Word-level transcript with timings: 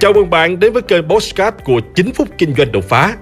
Chào 0.00 0.12
mừng 0.12 0.30
bạn 0.30 0.60
đến 0.60 0.72
với 0.72 0.82
kênh 0.82 1.08
Postcard 1.08 1.56
của 1.64 1.80
9 1.94 2.12
phút 2.12 2.28
kinh 2.38 2.54
doanh 2.54 2.72
đột 2.72 2.84
phá. 2.88 3.16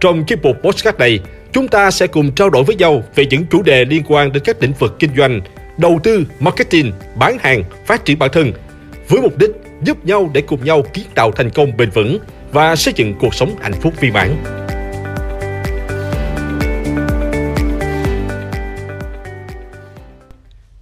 Trong 0.00 0.24
chiếc 0.24 0.42
mục 0.42 0.56
Postcard 0.62 0.98
này, 0.98 1.20
chúng 1.52 1.68
ta 1.68 1.90
sẽ 1.90 2.06
cùng 2.06 2.32
trao 2.32 2.50
đổi 2.50 2.64
với 2.64 2.76
nhau 2.76 3.02
về 3.14 3.26
những 3.26 3.46
chủ 3.50 3.62
đề 3.62 3.84
liên 3.84 4.02
quan 4.08 4.32
đến 4.32 4.42
các 4.46 4.62
lĩnh 4.62 4.72
vực 4.72 4.96
kinh 4.98 5.10
doanh, 5.16 5.40
đầu 5.78 6.00
tư, 6.02 6.24
marketing, 6.40 6.92
bán 7.14 7.38
hàng, 7.40 7.62
phát 7.86 8.04
triển 8.04 8.18
bản 8.18 8.30
thân, 8.32 8.52
với 9.08 9.20
mục 9.20 9.38
đích 9.38 9.50
giúp 9.82 10.04
nhau 10.04 10.30
để 10.34 10.40
cùng 10.40 10.64
nhau 10.64 10.82
kiến 10.92 11.04
tạo 11.14 11.32
thành 11.32 11.50
công 11.50 11.76
bền 11.76 11.90
vững 11.90 12.18
và 12.52 12.76
xây 12.76 12.94
dựng 12.96 13.14
cuộc 13.20 13.34
sống 13.34 13.54
hạnh 13.60 13.74
phúc 13.80 13.94
viên 14.00 14.12
mãn. 14.12 14.36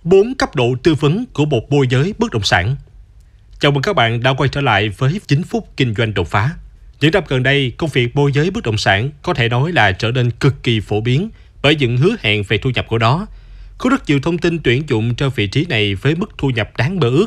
Bốn 0.05 0.35
cấp 0.35 0.55
độ 0.55 0.75
tư 0.83 0.95
vấn 0.95 1.25
của 1.33 1.45
một 1.45 1.73
môi 1.73 1.87
giới 1.91 2.15
bất 2.19 2.31
động 2.31 2.43
sản 2.43 2.77
Chào 3.61 3.73
mừng 3.73 3.83
các 3.83 3.97
bạn 3.97 4.23
đã 4.23 4.33
quay 4.33 4.49
trở 4.49 4.61
lại 4.61 4.89
với 4.89 5.21
9 5.27 5.43
phút 5.43 5.69
kinh 5.77 5.95
doanh 5.95 6.15
đột 6.15 6.29
phá. 6.29 6.51
Những 7.01 7.13
năm 7.13 7.23
gần 7.29 7.43
đây, 7.43 7.73
công 7.77 7.91
việc 7.91 8.17
môi 8.17 8.33
giới 8.33 8.51
bất 8.51 8.65
động 8.65 8.79
sản 8.79 9.11
có 9.23 9.35
thể 9.35 9.49
nói 9.49 9.73
là 9.73 9.93
trở 9.93 10.11
nên 10.11 10.31
cực 10.31 10.63
kỳ 10.63 10.81
phổ 10.81 11.01
biến 11.01 11.31
bởi 11.63 11.77
những 11.77 11.97
hứa 11.97 12.17
hẹn 12.21 12.43
về 12.49 12.59
thu 12.59 12.71
nhập 12.71 12.87
của 12.89 12.99
nó. 12.99 13.27
Có 13.79 13.91
rất 13.91 14.09
nhiều 14.09 14.21
thông 14.21 14.39
tin 14.39 14.59
tuyển 14.59 14.83
dụng 14.89 15.15
cho 15.15 15.29
vị 15.29 15.47
trí 15.47 15.67
này 15.69 15.95
với 15.95 16.15
mức 16.15 16.31
thu 16.39 16.51
nhập 16.51 16.77
đáng 16.77 17.01
mơ 17.01 17.09
ước 17.09 17.27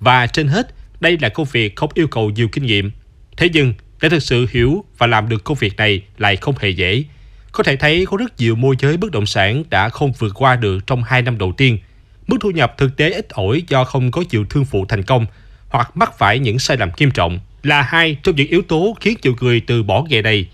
và 0.00 0.26
trên 0.26 0.48
hết, 0.48 0.74
đây 1.00 1.18
là 1.20 1.28
công 1.28 1.46
việc 1.52 1.76
không 1.76 1.90
yêu 1.94 2.08
cầu 2.08 2.30
nhiều 2.30 2.48
kinh 2.48 2.66
nghiệm. 2.66 2.90
Thế 3.36 3.48
nhưng, 3.52 3.74
để 4.00 4.08
thực 4.08 4.22
sự 4.22 4.46
hiểu 4.50 4.84
và 4.98 5.06
làm 5.06 5.28
được 5.28 5.44
công 5.44 5.56
việc 5.60 5.76
này 5.76 6.02
lại 6.18 6.36
không 6.36 6.54
hề 6.58 6.70
dễ. 6.70 7.04
Có 7.52 7.62
thể 7.62 7.76
thấy 7.76 8.06
có 8.06 8.16
rất 8.16 8.38
nhiều 8.38 8.56
môi 8.56 8.76
giới 8.78 8.96
bất 8.96 9.10
động 9.10 9.26
sản 9.26 9.62
đã 9.70 9.88
không 9.88 10.12
vượt 10.12 10.32
qua 10.34 10.56
được 10.56 10.86
trong 10.86 11.02
2 11.02 11.22
năm 11.22 11.38
đầu 11.38 11.52
tiên. 11.56 11.78
Mức 12.26 12.36
thu 12.40 12.50
nhập 12.50 12.74
thực 12.78 12.96
tế 12.96 13.10
ít 13.10 13.28
ỏi 13.28 13.62
do 13.68 13.84
không 13.84 14.10
có 14.10 14.22
nhiều 14.30 14.44
thương 14.50 14.64
vụ 14.64 14.84
thành 14.88 15.02
công 15.02 15.26
hoặc 15.70 15.96
mắc 15.96 16.18
phải 16.18 16.38
những 16.38 16.58
sai 16.58 16.76
lầm 16.76 16.90
nghiêm 16.98 17.10
trọng 17.10 17.38
là 17.62 17.82
hai 17.82 18.16
trong 18.22 18.36
những 18.36 18.48
yếu 18.48 18.62
tố 18.62 18.96
khiến 19.00 19.18
nhiều 19.22 19.34
người 19.40 19.60
từ 19.60 19.82
bỏ 19.82 20.04
nghề 20.08 20.22
này. 20.22 20.46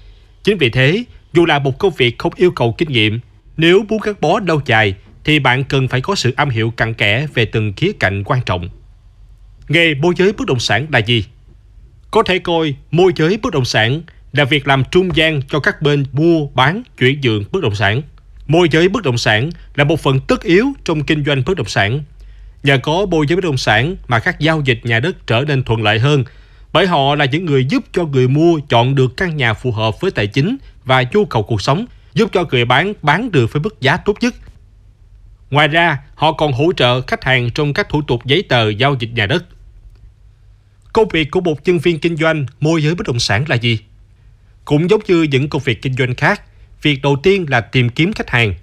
Chính 0.44 0.58
vì 0.58 0.70
thế, 0.70 1.04
dù 1.32 1.46
là 1.46 1.58
một 1.58 1.78
công 1.78 1.94
việc 1.96 2.18
không 2.18 2.32
yêu 2.36 2.50
cầu 2.50 2.74
kinh 2.78 2.88
nghiệm, 2.88 3.20
nếu 3.56 3.84
muốn 3.88 4.00
gắn 4.00 4.14
bó 4.20 4.40
lâu 4.46 4.60
dài 4.66 4.94
thì 5.24 5.38
bạn 5.38 5.64
cần 5.64 5.88
phải 5.88 6.00
có 6.00 6.14
sự 6.14 6.34
am 6.36 6.50
hiểu 6.50 6.70
cặn 6.70 6.94
kẽ 6.94 7.26
về 7.34 7.44
từng 7.44 7.72
khía 7.72 7.92
cạnh 8.00 8.22
quan 8.24 8.40
trọng. 8.46 8.68
Nghề 9.68 9.94
môi 9.94 10.14
giới 10.16 10.32
bất 10.32 10.46
động 10.46 10.60
sản 10.60 10.86
là 10.92 10.98
gì? 10.98 11.24
Có 12.10 12.22
thể 12.22 12.38
coi 12.38 12.74
môi 12.90 13.12
giới 13.16 13.38
bất 13.42 13.52
động 13.52 13.64
sản 13.64 14.00
là 14.32 14.44
việc 14.44 14.68
làm 14.68 14.82
trung 14.90 15.16
gian 15.16 15.42
cho 15.48 15.60
các 15.60 15.82
bên 15.82 16.04
mua, 16.12 16.46
bán, 16.54 16.82
chuyển 16.98 17.20
nhượng 17.20 17.44
bất 17.52 17.62
động 17.62 17.74
sản. 17.74 18.02
Môi 18.46 18.68
giới 18.70 18.88
bất 18.88 19.02
động 19.02 19.18
sản 19.18 19.50
là 19.74 19.84
một 19.84 20.00
phần 20.00 20.20
tất 20.20 20.42
yếu 20.42 20.66
trong 20.84 21.04
kinh 21.04 21.24
doanh 21.24 21.42
bất 21.46 21.56
động 21.56 21.68
sản 21.68 22.00
Nhờ 22.66 22.78
có 22.78 23.06
môi 23.06 23.26
giới 23.26 23.36
bất 23.36 23.44
động 23.44 23.56
sản 23.56 23.96
mà 24.08 24.18
các 24.18 24.40
giao 24.40 24.62
dịch 24.64 24.80
nhà 24.82 25.00
đất 25.00 25.26
trở 25.26 25.44
nên 25.48 25.62
thuận 25.62 25.82
lợi 25.82 25.98
hơn, 25.98 26.24
bởi 26.72 26.86
họ 26.86 27.14
là 27.14 27.24
những 27.24 27.44
người 27.44 27.64
giúp 27.64 27.84
cho 27.92 28.04
người 28.04 28.28
mua 28.28 28.60
chọn 28.68 28.94
được 28.94 29.16
căn 29.16 29.36
nhà 29.36 29.54
phù 29.54 29.72
hợp 29.72 30.00
với 30.00 30.10
tài 30.10 30.26
chính 30.26 30.56
và 30.84 31.04
nhu 31.12 31.24
cầu 31.24 31.42
cuộc 31.42 31.62
sống, 31.62 31.86
giúp 32.14 32.30
cho 32.32 32.44
người 32.50 32.64
bán 32.64 32.92
bán 33.02 33.32
được 33.32 33.52
với 33.52 33.62
mức 33.62 33.80
giá 33.80 33.96
tốt 33.96 34.16
nhất. 34.20 34.34
Ngoài 35.50 35.68
ra, 35.68 35.98
họ 36.14 36.32
còn 36.32 36.52
hỗ 36.52 36.72
trợ 36.72 37.00
khách 37.00 37.24
hàng 37.24 37.50
trong 37.50 37.72
các 37.72 37.88
thủ 37.88 38.02
tục 38.02 38.26
giấy 38.26 38.42
tờ 38.42 38.68
giao 38.68 38.96
dịch 38.98 39.10
nhà 39.14 39.26
đất. 39.26 39.44
Công 40.92 41.08
việc 41.08 41.30
của 41.30 41.40
một 41.40 41.58
nhân 41.64 41.78
viên 41.78 41.98
kinh 41.98 42.16
doanh 42.16 42.46
môi 42.60 42.82
giới 42.82 42.94
bất 42.94 43.06
động 43.06 43.18
sản 43.18 43.44
là 43.48 43.56
gì? 43.56 43.78
Cũng 44.64 44.90
giống 44.90 45.00
như 45.08 45.22
những 45.22 45.48
công 45.48 45.62
việc 45.62 45.82
kinh 45.82 45.94
doanh 45.94 46.14
khác, 46.14 46.42
việc 46.82 47.02
đầu 47.02 47.16
tiên 47.22 47.46
là 47.48 47.60
tìm 47.60 47.88
kiếm 47.88 48.12
khách 48.12 48.30
hàng. 48.30 48.54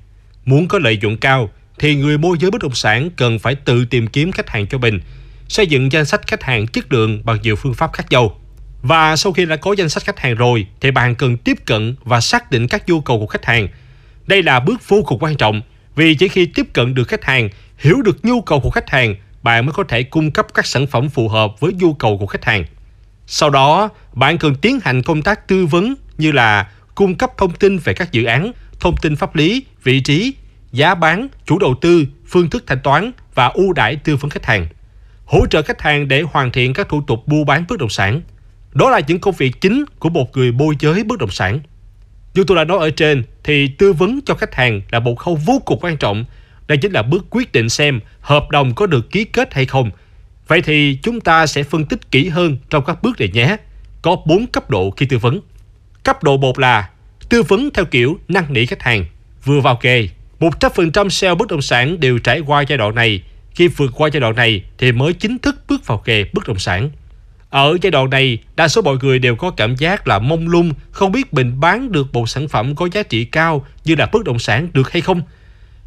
Muốn 0.45 0.67
có 0.67 0.79
lợi 0.79 0.97
nhuận 1.01 1.17
cao, 1.17 1.49
thì 1.83 1.95
người 1.95 2.17
môi 2.17 2.37
giới 2.39 2.51
bất 2.51 2.61
động 2.61 2.75
sản 2.75 3.09
cần 3.17 3.39
phải 3.39 3.55
tự 3.55 3.85
tìm 3.85 4.07
kiếm 4.07 4.31
khách 4.31 4.49
hàng 4.49 4.67
cho 4.67 4.77
mình, 4.77 4.99
xây 5.47 5.67
dựng 5.67 5.91
danh 5.91 6.05
sách 6.05 6.27
khách 6.27 6.43
hàng 6.43 6.67
chất 6.67 6.93
lượng 6.93 7.21
bằng 7.25 7.37
nhiều 7.41 7.55
phương 7.55 7.73
pháp 7.73 7.93
khác 7.93 8.05
nhau. 8.09 8.39
Và 8.81 9.15
sau 9.15 9.33
khi 9.33 9.45
đã 9.45 9.55
có 9.55 9.73
danh 9.77 9.89
sách 9.89 10.03
khách 10.03 10.19
hàng 10.19 10.35
rồi 10.35 10.67
thì 10.81 10.91
bạn 10.91 11.15
cần 11.15 11.37
tiếp 11.37 11.57
cận 11.65 11.95
và 12.03 12.21
xác 12.21 12.51
định 12.51 12.67
các 12.67 12.89
nhu 12.89 13.01
cầu 13.01 13.19
của 13.19 13.27
khách 13.27 13.45
hàng. 13.45 13.67
Đây 14.27 14.43
là 14.43 14.59
bước 14.59 14.87
vô 14.87 15.03
cùng 15.05 15.19
quan 15.19 15.35
trọng 15.35 15.61
vì 15.95 16.15
chỉ 16.15 16.27
khi 16.27 16.45
tiếp 16.45 16.73
cận 16.73 16.93
được 16.93 17.07
khách 17.07 17.23
hàng, 17.23 17.49
hiểu 17.77 18.01
được 18.01 18.25
nhu 18.25 18.41
cầu 18.41 18.59
của 18.59 18.69
khách 18.69 18.89
hàng, 18.89 19.15
bạn 19.43 19.65
mới 19.65 19.73
có 19.73 19.83
thể 19.89 20.03
cung 20.03 20.31
cấp 20.31 20.47
các 20.53 20.65
sản 20.65 20.87
phẩm 20.87 21.09
phù 21.09 21.29
hợp 21.29 21.59
với 21.59 21.73
nhu 21.73 21.93
cầu 21.93 22.17
của 22.17 22.27
khách 22.27 22.45
hàng. 22.45 22.65
Sau 23.27 23.49
đó, 23.49 23.89
bạn 24.13 24.37
cần 24.37 24.55
tiến 24.55 24.79
hành 24.83 25.01
công 25.01 25.21
tác 25.21 25.47
tư 25.47 25.65
vấn 25.65 25.95
như 26.17 26.31
là 26.31 26.71
cung 26.95 27.15
cấp 27.15 27.31
thông 27.37 27.53
tin 27.53 27.77
về 27.77 27.93
các 27.93 28.11
dự 28.11 28.23
án, 28.23 28.51
thông 28.79 28.95
tin 29.01 29.15
pháp 29.15 29.35
lý, 29.35 29.65
vị 29.83 29.99
trí, 29.99 30.33
giá 30.73 30.95
bán, 30.95 31.27
chủ 31.45 31.59
đầu 31.59 31.75
tư, 31.81 32.05
phương 32.27 32.49
thức 32.49 32.63
thanh 32.67 32.79
toán 32.79 33.11
và 33.35 33.47
ưu 33.47 33.73
đãi 33.73 33.95
tư 33.95 34.15
vấn 34.15 34.29
khách 34.29 34.45
hàng. 34.45 34.67
Hỗ 35.25 35.45
trợ 35.45 35.61
khách 35.61 35.81
hàng 35.81 36.07
để 36.07 36.21
hoàn 36.21 36.51
thiện 36.51 36.73
các 36.73 36.89
thủ 36.89 37.01
tục 37.07 37.19
mua 37.25 37.43
bán 37.43 37.65
bất 37.69 37.79
động 37.79 37.89
sản. 37.89 38.21
Đó 38.73 38.89
là 38.89 39.01
những 39.07 39.19
công 39.19 39.35
việc 39.35 39.61
chính 39.61 39.85
của 39.99 40.09
một 40.09 40.37
người 40.37 40.51
môi 40.51 40.75
giới 40.79 41.03
bất 41.03 41.19
động 41.19 41.31
sản. 41.31 41.59
Như 42.33 42.43
tôi 42.43 42.57
đã 42.57 42.63
nói 42.63 42.77
ở 42.77 42.89
trên 42.89 43.23
thì 43.43 43.67
tư 43.67 43.93
vấn 43.93 44.19
cho 44.25 44.35
khách 44.35 44.55
hàng 44.55 44.81
là 44.91 44.99
một 44.99 45.15
khâu 45.15 45.35
vô 45.35 45.61
cùng 45.65 45.79
quan 45.81 45.97
trọng. 45.97 46.25
Đây 46.67 46.77
chính 46.77 46.91
là 46.91 47.01
bước 47.01 47.25
quyết 47.29 47.51
định 47.51 47.69
xem 47.69 47.99
hợp 48.19 48.49
đồng 48.49 48.75
có 48.75 48.85
được 48.85 49.11
ký 49.11 49.25
kết 49.25 49.53
hay 49.53 49.65
không. 49.65 49.91
Vậy 50.47 50.61
thì 50.61 50.99
chúng 51.03 51.21
ta 51.21 51.47
sẽ 51.47 51.63
phân 51.63 51.85
tích 51.85 52.11
kỹ 52.11 52.29
hơn 52.29 52.57
trong 52.69 52.83
các 52.85 53.03
bước 53.03 53.19
này 53.19 53.29
nhé. 53.33 53.57
Có 54.01 54.15
4 54.25 54.47
cấp 54.47 54.69
độ 54.69 54.91
khi 54.91 55.05
tư 55.05 55.17
vấn. 55.17 55.39
Cấp 56.03 56.23
độ 56.23 56.37
1 56.37 56.59
là 56.59 56.89
tư 57.29 57.43
vấn 57.43 57.69
theo 57.73 57.85
kiểu 57.85 58.19
năn 58.27 58.43
nỉ 58.49 58.65
khách 58.65 58.81
hàng, 58.81 59.05
vừa 59.43 59.59
vào 59.59 59.75
kề 59.75 60.09
100% 60.43 61.09
sale 61.09 61.35
bất 61.35 61.47
động 61.47 61.61
sản 61.61 61.99
đều 61.99 62.19
trải 62.19 62.39
qua 62.39 62.63
giai 62.67 62.77
đoạn 62.77 62.95
này. 62.95 63.21
Khi 63.55 63.67
vượt 63.67 63.91
qua 63.95 64.09
giai 64.13 64.19
đoạn 64.21 64.35
này 64.35 64.63
thì 64.77 64.91
mới 64.91 65.13
chính 65.13 65.39
thức 65.39 65.55
bước 65.67 65.87
vào 65.87 66.03
nghề 66.05 66.25
bất 66.33 66.47
động 66.47 66.59
sản. 66.59 66.89
Ở 67.49 67.77
giai 67.81 67.91
đoạn 67.91 68.09
này, 68.09 68.37
đa 68.55 68.67
số 68.67 68.81
mọi 68.81 68.97
người 69.01 69.19
đều 69.19 69.35
có 69.35 69.51
cảm 69.51 69.75
giác 69.75 70.07
là 70.07 70.19
mông 70.19 70.47
lung, 70.47 70.71
không 70.91 71.11
biết 71.11 71.33
mình 71.33 71.59
bán 71.59 71.91
được 71.91 72.13
một 72.13 72.29
sản 72.29 72.47
phẩm 72.47 72.75
có 72.75 72.89
giá 72.91 73.03
trị 73.03 73.25
cao 73.25 73.65
như 73.85 73.95
là 73.95 74.05
bất 74.05 74.23
động 74.23 74.39
sản 74.39 74.67
được 74.73 74.91
hay 74.91 75.01
không. 75.01 75.21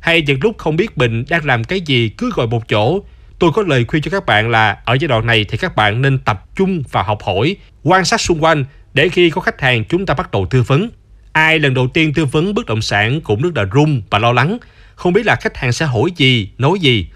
Hay 0.00 0.22
những 0.22 0.39
lúc 0.43 0.59
không 0.59 0.77
biết 0.77 0.99
mình 0.99 1.25
đang 1.28 1.44
làm 1.44 1.65
cái 1.65 1.81
gì 1.81 2.09
cứ 2.09 2.31
gọi 2.34 2.47
một 2.47 2.69
chỗ. 2.69 3.00
Tôi 3.38 3.50
có 3.55 3.62
lời 3.67 3.84
khuyên 3.88 4.03
cho 4.03 4.11
các 4.11 4.27
bạn 4.27 4.50
là 4.50 4.78
ở 4.84 4.97
giai 5.00 5.09
đoạn 5.09 5.27
này 5.27 5.44
thì 5.44 5.59
các 5.59 5.77
bạn 5.77 6.03
nên 6.03 6.19
tập 6.19 6.44
trung 6.56 6.83
và 6.91 7.03
học 7.03 7.23
hỏi, 7.23 7.56
quan 7.83 8.05
sát 8.05 8.21
xung 8.21 8.44
quanh 8.44 8.65
để 8.94 9.09
khi 9.09 9.31
có 9.31 9.41
khách 9.41 9.61
hàng 9.61 9.84
chúng 9.84 10.06
ta 10.06 10.15
bắt 10.15 10.31
đầu 10.31 10.47
tư 10.50 10.62
vấn. 10.62 10.88
Ai 11.37 11.59
lần 11.59 11.75
đầu 11.75 11.89
tiên 11.89 12.13
tư 12.15 12.25
vấn 12.25 12.55
bất 12.55 12.67
động 12.67 12.83
sản 12.83 13.21
cũng 13.21 13.43
rất 13.43 13.57
là 13.57 13.65
run 13.65 14.03
và 14.11 14.19
lo 14.19 14.33
lắng, 14.33 14.59
không 14.95 15.13
biết 15.13 15.27
là 15.27 15.37
khách 15.37 15.57
hàng 15.57 15.73
sẽ 15.73 15.87
hỏi 15.87 16.11
gì, 16.17 16.51
nói 16.59 16.79
gì. 16.81 17.07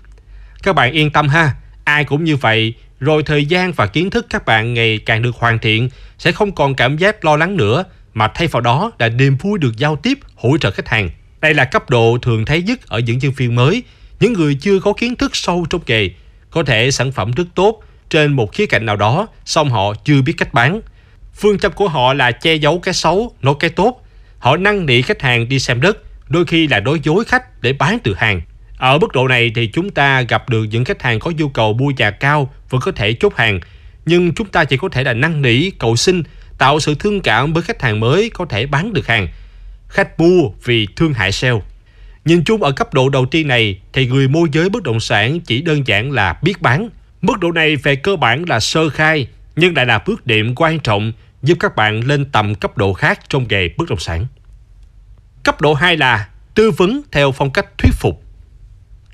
Các 0.63 0.73
bạn 0.73 0.93
yên 0.93 1.11
tâm 1.11 1.29
ha, 1.29 1.55
ai 1.85 2.05
cũng 2.05 2.25
như 2.25 2.37
vậy, 2.37 2.75
rồi 2.99 3.23
thời 3.23 3.45
gian 3.45 3.73
và 3.73 3.87
kiến 3.87 4.11
thức 4.11 4.27
các 4.31 4.45
bạn 4.45 4.75
ngày 4.75 4.99
càng 4.99 5.23
được 5.23 5.37
hoàn 5.37 5.59
thiện, 5.59 5.89
sẽ 6.19 6.33
không 6.33 6.53
còn 6.53 6.75
cảm 6.75 6.97
giác 6.97 7.25
lo 7.25 7.37
lắng 7.37 7.57
nữa, 7.57 7.85
mà 8.15 8.29
thay 8.35 8.49
vào 8.49 8.61
đó 8.61 8.93
là 8.99 9.09
niềm 9.09 9.37
vui 9.37 9.59
được 9.59 9.77
giao 9.77 9.97
tiếp, 9.97 10.19
hỗ 10.35 10.59
trợ 10.59 10.71
khách 10.71 10.89
hàng. 10.89 11.11
Đây 11.41 11.55
là 11.55 11.65
cấp 11.65 11.91
độ 11.91 12.19
thường 12.23 12.45
thấy 12.45 12.63
nhất 12.63 12.87
ở 12.87 12.99
những 12.99 13.19
nhân 13.19 13.33
viên 13.37 13.55
mới, 13.55 13.83
những 14.21 14.33
người 14.33 14.55
chưa 14.61 14.81
có 14.81 14.93
kiến 14.93 15.17
thức 15.17 15.37
sâu 15.37 15.67
trong 15.71 15.81
nghề. 15.87 16.11
Có 16.51 16.63
thể 16.63 16.91
sản 16.91 17.13
phẩm 17.13 17.31
rất 17.31 17.47
tốt 17.55 17.83
trên 18.11 18.33
một 18.33 18.53
khía 18.53 18.67
cạnh 18.67 18.87
nào 18.87 18.97
đó, 18.97 19.27
song 19.45 19.71
họ 19.71 19.95
chưa 20.05 20.23
biết 20.23 20.35
cách 20.39 20.55
bán. 20.55 20.81
Phương 21.35 21.59
châm 21.59 21.73
của 21.73 21.89
họ 21.89 22.15
là 22.15 22.33
che 22.33 22.55
giấu 22.55 22.79
cái 22.79 22.95
xấu, 22.95 23.35
nói 23.43 23.55
cái 23.61 23.71
tốt, 23.71 24.03
Họ 24.41 24.57
năn 24.57 24.87
nỉ 24.87 25.03
khách 25.03 25.23
hàng 25.23 25.49
đi 25.49 25.59
xem 25.59 25.81
đất, 25.81 25.99
đôi 26.29 26.45
khi 26.45 26.67
là 26.67 26.81
đối 26.81 27.01
dối 27.01 27.25
khách 27.25 27.63
để 27.63 27.73
bán 27.73 27.99
từ 28.05 28.15
hàng. 28.15 28.41
Ở 28.77 28.99
mức 28.99 29.13
độ 29.13 29.29
này 29.29 29.53
thì 29.55 29.67
chúng 29.67 29.91
ta 29.91 30.23
gặp 30.23 30.49
được 30.49 30.65
những 30.65 30.85
khách 30.85 31.03
hàng 31.03 31.19
có 31.19 31.31
nhu 31.31 31.49
cầu 31.49 31.73
mua 31.73 31.91
nhà 31.97 32.11
cao 32.11 32.55
vẫn 32.71 32.81
có 32.85 32.93
thể 32.93 33.13
chốt 33.13 33.37
hàng, 33.37 33.61
nhưng 34.07 34.35
chúng 34.35 34.49
ta 34.49 34.65
chỉ 34.65 34.77
có 34.77 34.89
thể 34.89 35.05
là 35.05 35.13
năn 35.13 35.43
nỉ, 35.43 35.71
cầu 35.71 35.97
xin, 35.97 36.23
tạo 36.59 36.81
sự 36.81 36.95
thương 36.95 37.21
cảm 37.21 37.53
với 37.53 37.63
khách 37.63 37.83
hàng 37.83 38.01
mới 38.01 38.31
có 38.31 38.45
thể 38.45 38.67
bán 38.67 38.93
được 38.93 39.07
hàng. 39.07 39.29
Khách 39.89 40.21
mua 40.21 40.51
vì 40.65 40.87
thương 40.97 41.13
hại 41.13 41.33
sale. 41.33 41.61
Nhìn 42.25 42.45
chung 42.45 42.63
ở 42.63 42.73
cấp 42.73 42.95
độ 42.95 43.09
đầu 43.09 43.27
tiên 43.27 43.49
này 43.49 43.81
thì 43.93 44.07
người 44.07 44.29
môi 44.29 44.49
giới 44.53 44.69
bất 44.69 44.83
động 44.83 45.01
sản 45.01 45.41
chỉ 45.41 45.63
đơn 45.63 45.87
giản 45.87 46.13
là 46.13 46.39
biết 46.43 46.63
bán. 46.63 46.89
Mức 47.23 47.41
độ 47.41 47.53
này 47.53 47.77
về 47.77 47.97
cơ 47.97 48.17
bản 48.17 48.45
là 48.49 48.61
sơ 48.61 48.89
khai 48.89 49.27
nhưng 49.57 49.77
lại 49.77 49.87
là 49.87 49.99
bước 50.07 50.27
điểm 50.27 50.55
quan 50.57 50.79
trọng 50.79 51.13
giúp 51.43 51.57
các 51.61 51.77
bạn 51.77 52.01
lên 52.07 52.25
tầm 52.25 52.55
cấp 52.55 52.77
độ 52.77 52.93
khác 52.93 53.21
trong 53.29 53.47
nghề 53.49 53.69
bất 53.79 53.89
động 53.89 53.99
sản. 53.99 54.27
Cấp 55.43 55.61
độ 55.61 55.75
2 55.75 55.97
là 55.97 56.29
tư 56.55 56.71
vấn 56.71 57.03
theo 57.13 57.33
phong 57.33 57.51
cách 57.51 57.79
thuyết 57.79 57.93
phục. 57.95 58.23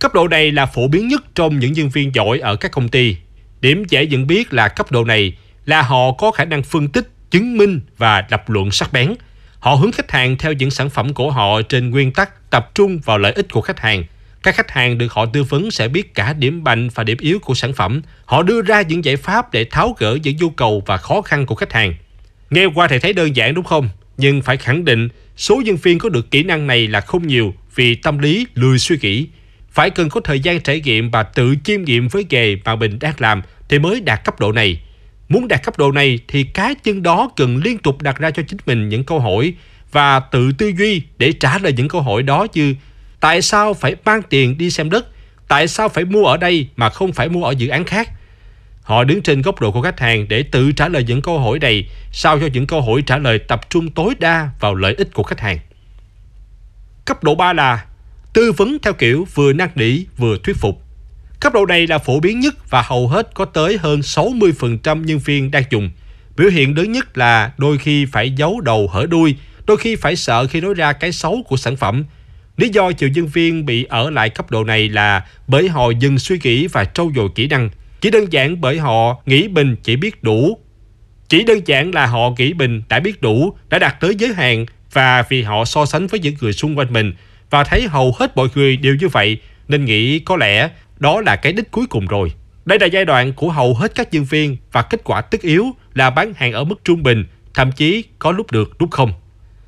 Cấp 0.00 0.14
độ 0.14 0.28
này 0.28 0.52
là 0.52 0.66
phổ 0.66 0.88
biến 0.88 1.08
nhất 1.08 1.24
trong 1.34 1.58
những 1.58 1.72
nhân 1.72 1.88
viên 1.88 2.14
giỏi 2.14 2.38
ở 2.38 2.56
các 2.56 2.72
công 2.72 2.88
ty. 2.88 3.16
Điểm 3.60 3.84
dễ 3.88 4.06
nhận 4.06 4.26
biết 4.26 4.52
là 4.52 4.68
cấp 4.68 4.92
độ 4.92 5.04
này 5.04 5.36
là 5.64 5.82
họ 5.82 6.12
có 6.12 6.30
khả 6.30 6.44
năng 6.44 6.62
phân 6.62 6.88
tích, 6.88 7.08
chứng 7.30 7.56
minh 7.56 7.80
và 7.96 8.24
lập 8.30 8.50
luận 8.50 8.70
sắc 8.70 8.92
bén. 8.92 9.14
Họ 9.58 9.74
hướng 9.74 9.92
khách 9.92 10.10
hàng 10.10 10.36
theo 10.38 10.52
những 10.52 10.70
sản 10.70 10.90
phẩm 10.90 11.14
của 11.14 11.30
họ 11.30 11.62
trên 11.62 11.90
nguyên 11.90 12.12
tắc 12.12 12.50
tập 12.50 12.70
trung 12.74 12.98
vào 13.04 13.18
lợi 13.18 13.32
ích 13.32 13.52
của 13.52 13.60
khách 13.60 13.80
hàng. 13.80 14.04
Các 14.42 14.54
khách 14.54 14.70
hàng 14.70 14.98
được 14.98 15.12
họ 15.12 15.26
tư 15.26 15.42
vấn 15.42 15.70
sẽ 15.70 15.88
biết 15.88 16.14
cả 16.14 16.32
điểm 16.32 16.64
mạnh 16.64 16.88
và 16.94 17.04
điểm 17.04 17.18
yếu 17.20 17.38
của 17.38 17.54
sản 17.54 17.72
phẩm. 17.72 18.02
Họ 18.24 18.42
đưa 18.42 18.62
ra 18.62 18.82
những 18.82 19.04
giải 19.04 19.16
pháp 19.16 19.52
để 19.52 19.66
tháo 19.70 19.96
gỡ 19.98 20.18
những 20.22 20.36
nhu 20.36 20.50
cầu 20.50 20.82
và 20.86 20.96
khó 20.96 21.22
khăn 21.22 21.46
của 21.46 21.54
khách 21.54 21.72
hàng. 21.72 21.94
Nghe 22.50 22.66
qua 22.66 22.88
thì 22.88 22.98
thấy 22.98 23.12
đơn 23.12 23.36
giản 23.36 23.54
đúng 23.54 23.64
không? 23.64 23.88
Nhưng 24.16 24.42
phải 24.42 24.56
khẳng 24.56 24.84
định 24.84 25.08
số 25.36 25.62
nhân 25.64 25.76
viên 25.76 25.98
có 25.98 26.08
được 26.08 26.30
kỹ 26.30 26.42
năng 26.42 26.66
này 26.66 26.86
là 26.86 27.00
không 27.00 27.26
nhiều 27.26 27.54
vì 27.74 27.94
tâm 27.94 28.18
lý 28.18 28.46
lười 28.54 28.78
suy 28.78 28.96
nghĩ. 29.02 29.26
Phải 29.70 29.90
cần 29.90 30.08
có 30.08 30.20
thời 30.20 30.40
gian 30.40 30.60
trải 30.60 30.80
nghiệm 30.80 31.10
và 31.10 31.22
tự 31.22 31.54
chiêm 31.64 31.82
nghiệm 31.82 32.08
với 32.08 32.26
nghề 32.30 32.56
mà 32.64 32.76
mình 32.76 32.98
đang 32.98 33.14
làm 33.18 33.42
thì 33.68 33.78
mới 33.78 34.00
đạt 34.00 34.24
cấp 34.24 34.40
độ 34.40 34.52
này. 34.52 34.80
Muốn 35.28 35.48
đạt 35.48 35.62
cấp 35.62 35.78
độ 35.78 35.92
này 35.92 36.18
thì 36.28 36.42
cá 36.44 36.74
nhân 36.84 37.02
đó 37.02 37.30
cần 37.36 37.56
liên 37.64 37.78
tục 37.78 38.02
đặt 38.02 38.18
ra 38.18 38.30
cho 38.30 38.42
chính 38.48 38.58
mình 38.66 38.88
những 38.88 39.04
câu 39.04 39.20
hỏi 39.20 39.54
và 39.92 40.20
tự 40.20 40.52
tư 40.58 40.72
duy 40.78 41.02
để 41.18 41.32
trả 41.32 41.58
lời 41.58 41.72
những 41.76 41.88
câu 41.88 42.00
hỏi 42.00 42.22
đó 42.22 42.46
như 42.54 42.74
tại 43.20 43.42
sao 43.42 43.74
phải 43.74 43.96
mang 44.04 44.22
tiền 44.30 44.58
đi 44.58 44.70
xem 44.70 44.90
đất, 44.90 45.06
tại 45.48 45.68
sao 45.68 45.88
phải 45.88 46.04
mua 46.04 46.24
ở 46.24 46.36
đây 46.36 46.68
mà 46.76 46.90
không 46.90 47.12
phải 47.12 47.28
mua 47.28 47.44
ở 47.44 47.50
dự 47.58 47.68
án 47.68 47.84
khác. 47.84 48.10
Họ 48.86 49.04
đứng 49.04 49.22
trên 49.22 49.42
góc 49.42 49.60
độ 49.60 49.70
của 49.70 49.82
khách 49.82 50.00
hàng 50.00 50.28
để 50.28 50.42
tự 50.42 50.72
trả 50.72 50.88
lời 50.88 51.04
những 51.04 51.22
câu 51.22 51.38
hỏi 51.38 51.58
này 51.58 51.88
sao 52.12 52.40
cho 52.40 52.46
những 52.52 52.66
câu 52.66 52.80
hỏi 52.80 53.02
trả 53.06 53.18
lời 53.18 53.38
tập 53.38 53.70
trung 53.70 53.90
tối 53.90 54.14
đa 54.18 54.50
vào 54.60 54.74
lợi 54.74 54.94
ích 54.94 55.14
của 55.14 55.22
khách 55.22 55.40
hàng. 55.40 55.58
Cấp 57.04 57.24
độ 57.24 57.34
3 57.34 57.52
là 57.52 57.84
tư 58.32 58.52
vấn 58.52 58.78
theo 58.82 58.92
kiểu 58.92 59.26
vừa 59.34 59.52
năn 59.52 59.68
nỉ 59.74 60.04
vừa 60.16 60.38
thuyết 60.42 60.56
phục. 60.56 60.82
Cấp 61.40 61.52
độ 61.52 61.66
này 61.66 61.86
là 61.86 61.98
phổ 61.98 62.20
biến 62.20 62.40
nhất 62.40 62.70
và 62.70 62.82
hầu 62.82 63.08
hết 63.08 63.34
có 63.34 63.44
tới 63.44 63.78
hơn 63.78 64.00
60% 64.00 65.04
nhân 65.04 65.18
viên 65.18 65.50
đang 65.50 65.64
dùng. 65.70 65.90
Biểu 66.36 66.50
hiện 66.50 66.78
lớn 66.78 66.92
nhất 66.92 67.18
là 67.18 67.52
đôi 67.58 67.78
khi 67.78 68.06
phải 68.06 68.30
giấu 68.30 68.60
đầu 68.60 68.88
hở 68.92 69.06
đuôi, 69.10 69.36
đôi 69.66 69.76
khi 69.76 69.96
phải 69.96 70.16
sợ 70.16 70.46
khi 70.46 70.60
nói 70.60 70.74
ra 70.74 70.92
cái 70.92 71.12
xấu 71.12 71.42
của 71.48 71.56
sản 71.56 71.76
phẩm. 71.76 72.04
Lý 72.56 72.68
do 72.68 72.90
nhiều 72.98 73.08
nhân 73.08 73.26
viên 73.26 73.66
bị 73.66 73.84
ở 73.84 74.10
lại 74.10 74.30
cấp 74.30 74.50
độ 74.50 74.64
này 74.64 74.88
là 74.88 75.26
bởi 75.48 75.68
họ 75.68 75.90
dừng 75.90 76.18
suy 76.18 76.38
nghĩ 76.42 76.66
và 76.66 76.84
trau 76.84 77.12
dồi 77.16 77.28
kỹ 77.34 77.48
năng. 77.48 77.70
Chỉ 78.06 78.10
đơn 78.10 78.32
giản 78.32 78.60
bởi 78.60 78.78
họ 78.78 79.16
nghĩ 79.26 79.48
mình 79.48 79.76
chỉ 79.82 79.96
biết 79.96 80.22
đủ. 80.22 80.58
Chỉ 81.28 81.42
đơn 81.44 81.58
giản 81.66 81.94
là 81.94 82.06
họ 82.06 82.30
nghĩ 82.38 82.52
mình 82.54 82.82
đã 82.88 83.00
biết 83.00 83.22
đủ, 83.22 83.56
đã 83.68 83.78
đạt 83.78 84.00
tới 84.00 84.14
giới 84.18 84.34
hạn 84.34 84.66
và 84.92 85.24
vì 85.28 85.42
họ 85.42 85.64
so 85.64 85.86
sánh 85.86 86.06
với 86.06 86.20
những 86.20 86.34
người 86.40 86.52
xung 86.52 86.78
quanh 86.78 86.92
mình 86.92 87.12
và 87.50 87.64
thấy 87.64 87.88
hầu 87.88 88.14
hết 88.18 88.36
mọi 88.36 88.48
người 88.54 88.76
đều 88.76 88.94
như 88.94 89.08
vậy 89.08 89.38
nên 89.68 89.84
nghĩ 89.84 90.18
có 90.18 90.36
lẽ 90.36 90.68
đó 90.98 91.20
là 91.20 91.36
cái 91.36 91.52
đích 91.52 91.70
cuối 91.70 91.86
cùng 91.86 92.06
rồi. 92.06 92.32
Đây 92.64 92.78
là 92.78 92.86
giai 92.86 93.04
đoạn 93.04 93.32
của 93.32 93.50
hầu 93.50 93.74
hết 93.74 93.94
các 93.94 94.08
nhân 94.12 94.24
viên 94.24 94.56
và 94.72 94.82
kết 94.82 95.00
quả 95.04 95.20
tất 95.20 95.40
yếu 95.42 95.66
là 95.94 96.10
bán 96.10 96.32
hàng 96.36 96.52
ở 96.52 96.64
mức 96.64 96.84
trung 96.84 97.02
bình, 97.02 97.24
thậm 97.54 97.72
chí 97.72 98.04
có 98.18 98.32
lúc 98.32 98.52
được 98.52 98.82
lúc 98.82 98.90
không. 98.90 99.12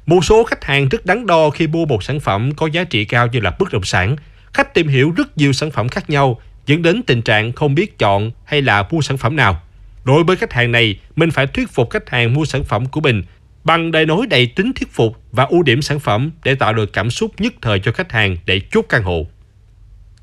Một 0.07 0.25
số 0.25 0.45
khách 0.45 0.65
hàng 0.65 0.89
rất 0.89 1.07
đắn 1.07 1.27
đo 1.27 1.51
khi 1.51 1.67
mua 1.67 1.85
một 1.85 2.03
sản 2.03 2.21
phẩm 2.21 2.51
có 2.57 2.67
giá 2.67 2.85
trị 2.85 3.05
cao 3.05 3.27
như 3.27 3.41
là 3.41 3.51
bất 3.59 3.73
động 3.73 3.85
sản. 3.85 4.17
Khách 4.55 4.75
tìm 4.75 4.89
hiểu 4.89 5.13
rất 5.17 5.39
nhiều 5.39 5.53
sản 5.53 5.71
phẩm 5.71 5.89
khác 5.89 6.11
nhau, 6.11 6.41
dẫn 6.69 6.83
đến 6.83 7.03
tình 7.03 7.23
trạng 7.23 7.53
không 7.53 7.75
biết 7.75 7.99
chọn 7.99 8.31
hay 8.45 8.63
là 8.63 8.89
mua 8.91 9.01
sản 9.01 9.17
phẩm 9.17 9.37
nào. 9.37 9.63
Đối 10.05 10.25
với 10.25 10.37
khách 10.37 10.53
hàng 10.53 10.73
này, 10.73 10.99
mình 11.17 11.31
phải 11.31 11.47
thuyết 11.47 11.71
phục 11.71 11.91
khách 11.91 12.11
hàng 12.11 12.35
mua 12.35 12.45
sản 12.45 12.65
phẩm 12.65 12.87
của 12.87 13.01
mình 13.01 13.23
bằng 13.65 13.91
lời 13.91 14.07
nói 14.07 14.27
đầy 14.31 14.47
tính 14.47 14.73
thuyết 14.73 14.93
phục 14.93 15.17
và 15.33 15.45
ưu 15.45 15.63
điểm 15.63 15.83
sản 15.83 16.01
phẩm 16.01 16.31
để 16.45 16.55
tạo 16.55 16.73
được 16.73 16.93
cảm 16.93 17.11
xúc 17.11 17.33
nhất 17.39 17.53
thời 17.63 17.81
cho 17.81 17.93
khách 17.93 18.13
hàng 18.13 18.37
để 18.47 18.61
chốt 18.71 18.87
căn 18.89 19.03
hộ. 19.03 19.27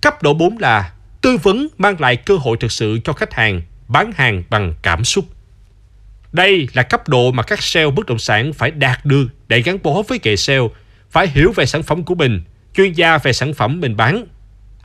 Cấp 0.02 0.24
độ 0.24 0.34
4 0.34 0.58
là 0.58 0.92
tư 1.22 1.38
vấn 1.38 1.68
mang 1.78 1.96
lại 2.00 2.16
cơ 2.16 2.38
hội 2.38 2.58
thực 2.60 2.72
sự 2.72 3.00
cho 3.04 3.14
khách 3.14 3.34
hàng, 3.34 3.62
bán 3.88 4.12
hàng 4.16 4.44
bằng 4.50 4.74
cảm 4.82 5.04
xúc. 5.04 5.26
Đây 6.32 6.68
là 6.74 6.84
cấp 6.84 7.08
độ 7.08 7.32
mà 7.32 7.44
các 7.44 7.64
sale 7.64 7.92
bất 7.92 8.06
động 8.06 8.20
sản 8.20 8.54
phải 8.54 8.72
đạt 8.72 9.06
được 9.06 9.28
để 9.48 9.62
gắn 9.62 9.78
bó 9.84 10.02
với 10.08 10.20
nghề 10.24 10.36
sale, 10.36 10.68
phải 11.10 11.28
hiểu 11.28 11.52
về 11.56 11.66
sản 11.66 11.84
phẩm 11.84 12.04
của 12.04 12.16
mình, 12.16 12.42
chuyên 12.76 12.94
gia 12.94 13.18
về 13.18 13.34
sản 13.34 13.54
phẩm 13.54 13.80
mình 13.82 13.98
bán, 13.98 14.26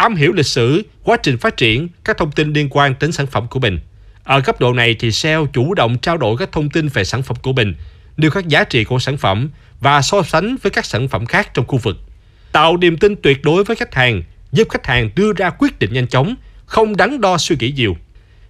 am 0.01 0.17
hiểu 0.17 0.33
lịch 0.33 0.47
sử, 0.47 0.83
quá 1.05 1.17
trình 1.23 1.39
phát 1.39 1.57
triển, 1.57 1.89
các 2.05 2.19
thông 2.19 2.33
tin 2.33 2.53
liên 2.53 2.69
quan 2.71 2.95
đến 3.01 3.13
sản 3.13 3.27
phẩm 3.27 3.47
của 3.51 3.61
mình. 3.61 3.79
Ở 4.25 4.41
cấp 4.41 4.61
độ 4.61 4.73
này 4.73 4.97
thì 4.99 5.13
sale 5.13 5.45
chủ 5.53 5.75
động 5.75 5.99
trao 5.99 6.17
đổi 6.17 6.37
các 6.37 6.53
thông 6.53 6.71
tin 6.71 6.89
về 6.89 7.05
sản 7.05 7.23
phẩm 7.23 7.37
của 7.43 7.53
mình, 7.53 7.75
nêu 8.17 8.31
các 8.31 8.49
giá 8.49 8.65
trị 8.65 8.85
của 8.85 8.99
sản 8.99 9.17
phẩm 9.17 9.51
và 9.81 10.03
so 10.03 10.23
sánh 10.23 10.57
với 10.63 10.71
các 10.71 10.85
sản 10.85 11.09
phẩm 11.09 11.27
khác 11.27 11.55
trong 11.55 11.67
khu 11.67 11.79
vực. 11.79 11.97
Tạo 12.53 12.77
niềm 12.77 12.97
tin 12.97 13.17
tuyệt 13.17 13.43
đối 13.43 13.65
với 13.65 13.77
khách 13.77 13.95
hàng, 13.95 14.23
giúp 14.53 14.69
khách 14.71 14.87
hàng 14.87 15.11
đưa 15.15 15.33
ra 15.33 15.51
quyết 15.51 15.79
định 15.79 15.93
nhanh 15.93 16.07
chóng, 16.07 16.35
không 16.67 16.97
đắn 16.97 17.21
đo 17.21 17.39
suy 17.39 17.57
nghĩ 17.61 17.73
nhiều. 17.77 17.97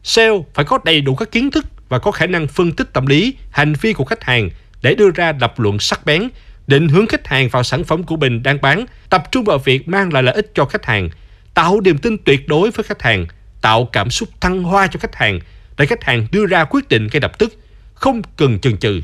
Sale 0.03 0.39
phải 0.55 0.65
có 0.65 0.79
đầy 0.85 1.01
đủ 1.01 1.15
các 1.15 1.33
kiến 1.33 1.51
thức 1.51 1.67
và 1.89 1.99
có 1.99 2.11
khả 2.11 2.27
năng 2.27 2.49
phân 2.49 2.73
tích 2.73 2.93
tâm 2.93 3.07
lý, 3.07 3.35
hành 3.51 3.73
vi 3.81 3.93
của 3.93 4.05
khách 4.05 4.25
hàng 4.25 4.51
để 4.83 4.95
đưa 4.95 5.11
ra 5.11 5.33
lập 5.41 5.61
luận 5.61 5.79
sắc 5.79 6.07
bén, 6.07 6.29
định 6.67 6.89
hướng 6.89 7.07
khách 7.07 7.27
hàng 7.27 7.49
vào 7.49 7.63
sản 7.63 7.85
phẩm 7.85 8.03
của 8.03 8.17
mình 8.17 8.43
đang 8.43 8.61
bán, 8.61 8.87
tập 9.11 9.33
trung 9.33 9.45
vào 9.45 9.59
việc 9.59 9.89
mang 9.89 10.13
lại 10.13 10.23
lợi 10.23 10.35
ích 10.35 10.51
cho 10.55 10.65
khách 10.65 10.87
hàng, 10.87 11.09
tạo 11.55 11.81
niềm 11.81 11.99
tin 11.99 12.19
tuyệt 12.25 12.49
đối 12.49 12.71
với 12.71 12.85
khách 12.85 13.03
hàng, 13.03 13.27
tạo 13.61 13.85
cảm 13.85 14.11
xúc 14.11 14.29
thăng 14.41 14.63
hoa 14.63 14.87
cho 14.87 14.99
khách 14.99 15.17
hàng 15.17 15.41
để 15.79 15.87
khách 15.87 16.05
hàng 16.05 16.27
đưa 16.33 16.47
ra 16.47 16.65
quyết 16.65 16.89
định 16.89 17.09
ngay 17.13 17.21
lập 17.21 17.39
tức, 17.39 17.55
không 17.95 18.23
cần 18.37 18.59
chần 18.59 18.77
chừ. 18.77 19.01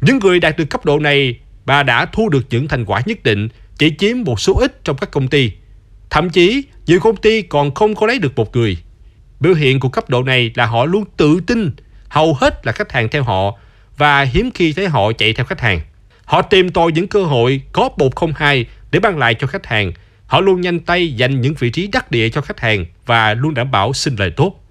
Những 0.00 0.18
người 0.18 0.40
đạt 0.40 0.56
được 0.56 0.64
cấp 0.70 0.84
độ 0.84 0.98
này 0.98 1.38
và 1.64 1.82
đã 1.82 2.06
thu 2.06 2.28
được 2.28 2.46
những 2.50 2.68
thành 2.68 2.84
quả 2.84 3.02
nhất 3.06 3.22
định 3.22 3.48
chỉ 3.78 3.94
chiếm 3.98 4.16
một 4.24 4.40
số 4.40 4.58
ít 4.60 4.84
trong 4.84 4.96
các 4.96 5.10
công 5.10 5.28
ty. 5.28 5.52
Thậm 6.10 6.30
chí, 6.30 6.64
nhiều 6.86 7.00
công 7.00 7.16
ty 7.16 7.42
còn 7.42 7.74
không 7.74 7.94
có 7.94 8.06
lấy 8.06 8.18
được 8.18 8.36
một 8.36 8.56
người. 8.56 8.76
Biểu 9.40 9.54
hiện 9.54 9.80
của 9.80 9.88
cấp 9.88 10.10
độ 10.10 10.22
này 10.22 10.50
là 10.54 10.66
họ 10.66 10.84
luôn 10.84 11.04
tự 11.16 11.40
tin, 11.46 11.70
hầu 12.08 12.34
hết 12.34 12.66
là 12.66 12.72
khách 12.72 12.92
hàng 12.92 13.08
theo 13.08 13.22
họ 13.22 13.58
và 13.96 14.22
hiếm 14.22 14.50
khi 14.54 14.72
thấy 14.72 14.88
họ 14.88 15.12
chạy 15.12 15.32
theo 15.32 15.46
khách 15.46 15.60
hàng. 15.60 15.80
Họ 16.24 16.42
tìm 16.42 16.68
tòi 16.68 16.92
những 16.92 17.08
cơ 17.08 17.24
hội 17.24 17.60
có 17.72 17.88
một 17.96 18.16
không 18.16 18.32
hai 18.36 18.66
để 18.90 19.00
mang 19.00 19.18
lại 19.18 19.34
cho 19.34 19.46
khách 19.46 19.66
hàng. 19.66 19.92
Họ 20.26 20.40
luôn 20.40 20.60
nhanh 20.60 20.80
tay 20.80 21.12
dành 21.12 21.40
những 21.40 21.54
vị 21.58 21.70
trí 21.70 21.86
đắc 21.86 22.10
địa 22.10 22.28
cho 22.28 22.40
khách 22.40 22.60
hàng 22.60 22.86
và 23.06 23.34
luôn 23.34 23.54
đảm 23.54 23.70
bảo 23.70 23.92
xin 23.92 24.16
lời 24.16 24.30
tốt. 24.30 24.64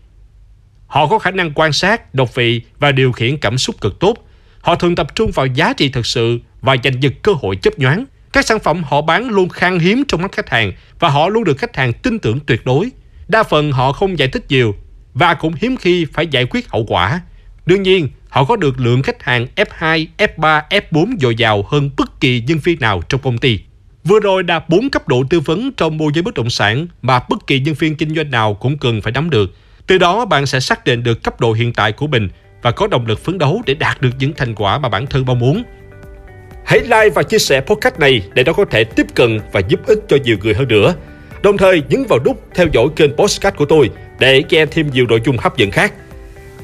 Họ 0.88 1.08
có 1.08 1.20
khả 1.20 1.32
năng 1.32 1.52
quan 1.56 1.74
sát, 1.74 2.16
độc 2.16 2.36
vị 2.36 2.62
và 2.80 2.92
điều 2.92 3.12
khiển 3.12 3.38
cảm 3.38 3.58
xúc 3.58 3.82
cực 3.82 4.00
tốt. 4.00 4.16
Họ 4.62 4.76
thường 4.76 4.96
tập 4.96 5.16
trung 5.16 5.32
vào 5.32 5.46
giá 5.46 5.74
trị 5.74 5.90
thực 5.90 6.06
sự 6.06 6.40
và 6.62 6.76
giành 6.84 7.04
giật 7.04 7.14
cơ 7.22 7.32
hội 7.42 7.56
chấp 7.56 7.80
nhoáng. 7.80 8.06
Các 8.34 8.46
sản 8.46 8.60
phẩm 8.60 8.84
họ 8.84 9.02
bán 9.02 9.30
luôn 9.30 9.50
khan 9.50 9.80
hiếm 9.80 10.04
trong 10.08 10.22
mắt 10.22 10.32
khách 10.32 10.50
hàng 10.50 10.72
và 11.00 11.10
họ 11.10 11.30
luôn 11.30 11.44
được 11.44 11.58
khách 11.58 11.76
hàng 11.76 11.94
tin 11.94 12.20
tưởng 12.20 12.40
tuyệt 12.40 12.66
đối. 12.66 12.90
Đa 13.28 13.44
phần 13.44 13.72
họ 13.72 13.92
không 13.92 14.20
giải 14.20 14.28
thích 14.28 14.46
nhiều 14.50 14.76
và 15.14 15.34
cũng 15.34 15.54
hiếm 15.62 15.78
khi 15.78 16.06
phải 16.14 16.28
giải 16.28 16.46
quyết 16.46 16.70
hậu 16.70 16.86
quả. 16.88 17.22
Đương 17.66 17.84
nhiên, 17.84 18.10
họ 18.30 18.44
có 18.44 18.56
được 18.56 18.80
lượng 18.80 19.04
khách 19.04 19.24
hàng 19.24 19.48
F2, 19.56 20.08
F3, 20.18 20.62
F4 20.70 21.18
dồi 21.20 21.36
dào 21.36 21.66
hơn 21.68 21.90
bất 21.98 22.20
kỳ 22.20 22.44
nhân 22.48 22.60
viên 22.64 22.80
nào 22.80 23.02
trong 23.10 23.22
công 23.22 23.38
ty. 23.38 23.60
Vừa 24.04 24.20
rồi 24.20 24.44
đạt 24.44 24.70
4 24.70 24.90
cấp 24.90 25.08
độ 25.08 25.24
tư 25.30 25.40
vấn 25.40 25.72
trong 25.72 25.98
môi 25.98 26.12
giới 26.16 26.22
bất 26.22 26.34
động 26.34 26.50
sản 26.50 26.88
mà 27.02 27.20
bất 27.30 27.48
kỳ 27.48 27.60
nhân 27.60 27.76
viên 27.80 27.96
kinh 27.96 28.16
doanh 28.16 28.32
nào 28.32 28.54
cũng 28.54 28.78
cần 28.78 29.02
phải 29.02 29.12
nắm 29.12 29.30
được. 29.30 29.52
Từ 29.88 29.98
đó, 29.98 30.26
bạn 30.26 30.46
sẽ 30.46 30.60
xác 30.60 30.86
định 30.86 31.04
được 31.04 31.24
cấp 31.24 31.42
độ 31.42 31.54
hiện 31.54 31.74
tại 31.74 31.92
của 31.92 32.08
mình 32.08 32.30
và 32.62 32.72
có 32.72 32.88
động 32.88 33.06
lực 33.06 33.20
phấn 33.20 33.38
đấu 33.38 33.62
để 33.66 33.74
đạt 33.74 34.02
được 34.02 34.10
những 34.20 34.34
thành 34.34 34.56
quả 34.56 34.78
mà 34.78 34.90
bản 34.90 35.08
thân 35.08 35.26
mong 35.26 35.40
muốn. 35.40 35.64
Hãy 36.66 36.80
like 36.80 37.10
và 37.10 37.24
chia 37.24 37.40
sẻ 37.40 37.62
podcast 37.62 38.00
này 38.00 38.22
để 38.34 38.44
nó 38.44 38.54
có 38.54 38.66
thể 38.66 38.84
tiếp 38.84 39.06
cận 39.16 39.40
và 39.52 39.60
giúp 39.60 39.80
ích 39.86 40.00
cho 40.08 40.18
nhiều 40.24 40.38
người 40.44 40.54
hơn 40.54 40.68
nữa. 40.68 40.96
Đồng 41.44 41.58
thời, 41.58 41.84
nhấn 41.90 42.04
vào 42.10 42.20
nút 42.26 42.44
theo 42.56 42.68
dõi 42.74 42.88
kênh 42.96 43.16
podcast 43.18 43.56
của 43.56 43.66
tôi 43.66 43.90
để 44.20 44.44
nghe 44.50 44.66
thêm 44.66 44.90
nhiều 44.94 45.06
nội 45.10 45.22
dung 45.26 45.38
hấp 45.38 45.58
dẫn 45.58 45.72
khác. 45.72 45.94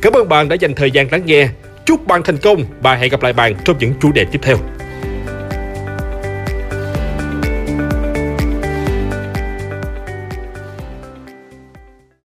Cảm 0.02 0.14
ơn 0.14 0.30
bạn 0.30 0.50
đã 0.50 0.56
dành 0.56 0.76
thời 0.76 0.92
gian 0.92 1.12
lắng 1.12 1.26
nghe. 1.26 1.50
Chúc 1.86 2.08
bạn 2.08 2.22
thành 2.24 2.38
công 2.38 2.64
và 2.82 2.96
hẹn 2.96 3.10
gặp 3.10 3.24
lại 3.24 3.34
bạn 3.34 3.56
trong 3.66 3.78
những 3.80 3.94
chủ 4.02 4.12
đề 4.12 4.26
tiếp 4.32 4.40
theo. 4.42 4.58